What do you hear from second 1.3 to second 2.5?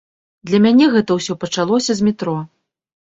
пачалося з метро.